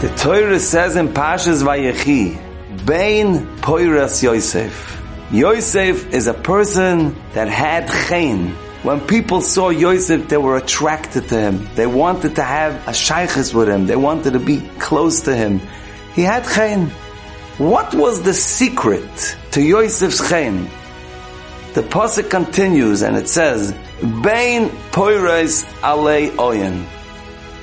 [0.00, 4.98] The Torah says in Pashas Vayechi, Bain Poiras Yosef.
[5.30, 8.48] Yosef is a person that had chen.
[8.82, 11.68] When people saw Yosef, they were attracted to him.
[11.74, 13.84] They wanted to have a shaykhis with him.
[13.86, 15.60] They wanted to be close to him.
[16.14, 16.88] He had chen.
[17.58, 20.70] What was the secret to Yosef's chen?
[21.74, 26.86] The pasuk continues and it says, Bain Poiras Alei Oyen.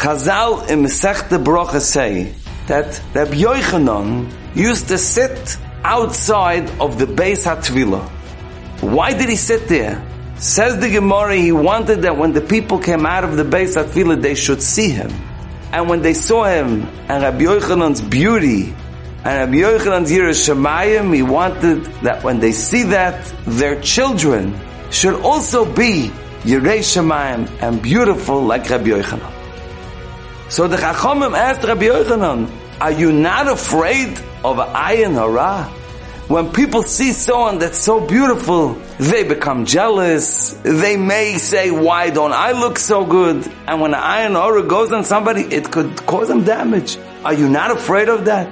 [0.00, 2.32] Chazal in Masechta Brocha say
[2.68, 8.08] that Rabbi Yochanan used to sit outside of the Beis HaTvilah.
[8.80, 10.02] Why did he sit there?
[10.36, 14.22] Says the Gemara, he wanted that when the people came out of the Beis HaTvilah,
[14.22, 15.10] they should see him.
[15.70, 18.74] And when they saw him and Rabbi Yochanan's beauty
[19.22, 24.58] and Rabbi Yochanan's Yiras Shemayim, he wanted that when they see that, their children
[24.90, 26.10] should also be
[26.44, 29.39] Yirei Shemayim and beautiful like Rabbi Yochanan.
[30.50, 35.70] So the Chachamim asked Rabbi Yochanan, are you not afraid of ayin hara?
[36.26, 40.54] When people see someone that's so beautiful, they become jealous.
[40.64, 43.48] They may say, why don't I look so good?
[43.68, 46.98] And when ayin hara goes on somebody, it could cause them damage.
[47.24, 48.50] Are you not afraid of that?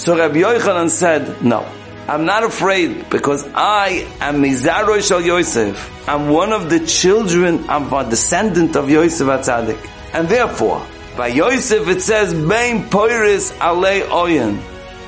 [0.00, 1.70] So Rabbi Yochanan said, no.
[2.08, 6.08] I'm not afraid because I am Mizaroi Shal Yosef.
[6.08, 9.90] I'm one of the children, I'm a descendant of Yosef HaTzadik.
[10.14, 14.60] And therefore, by Yosef it says, Bain Poiris Alei Oyen.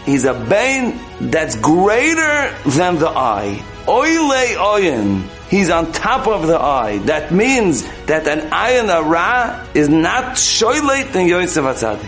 [0.04, 3.62] He's a Bain that's greater than the eye.
[3.88, 5.28] Oile Oyen.
[5.48, 6.98] He's on top of the eye.
[7.06, 12.04] That means that an ayin ara is not shoylate in Yosef HaTzadik.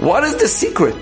[0.00, 0.94] What is the secret?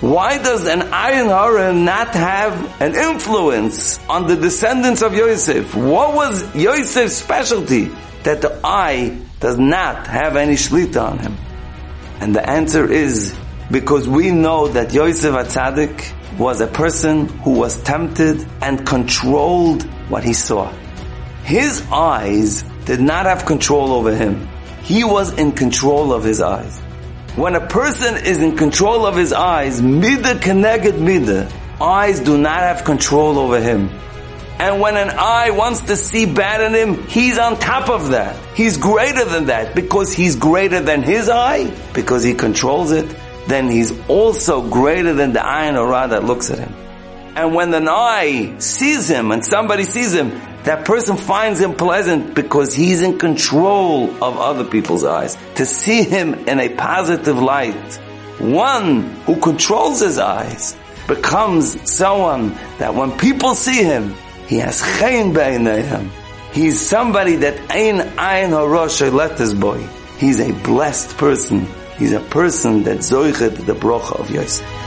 [0.00, 5.74] Why does an ayin hara not have an influence on the descendants of Yosef?
[5.74, 7.90] What was Yosef's specialty
[8.22, 11.36] that the eye does not have any shlita on him?
[12.20, 13.34] And the answer is
[13.70, 20.22] because we know that Yosef Atzadik was a person who was tempted and controlled what
[20.22, 20.72] he saw.
[21.44, 24.48] His eyes did not have control over him.
[24.82, 26.78] He was in control of his eyes.
[27.36, 31.50] When a person is in control of his eyes, midah keneged midah,
[31.80, 33.90] eyes do not have control over him.
[34.58, 38.36] And when an eye wants to see bad in him, he's on top of that.
[38.54, 43.14] He's greater than that because he's greater than his eye, because he controls it.
[43.48, 46.72] Then he's also greater than the ayin hara that looks at him.
[47.36, 50.30] And when an eye sees him and somebody sees him,
[50.64, 55.36] that person finds him pleasant because he's in control of other people's eyes.
[55.56, 58.00] To see him in a positive light,
[58.38, 64.14] one who controls his eyes becomes someone that when people see him,
[64.46, 66.10] he has chen beinayim.
[66.52, 69.78] He's somebody that ein ein horosh let his boy.
[70.18, 71.66] He's a blessed person.
[71.98, 74.85] He's a person that zoichet the brocha of Yosef.